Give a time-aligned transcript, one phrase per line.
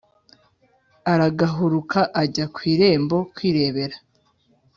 [1.11, 3.95] Aragahuruka ajya ku irembo kwirebera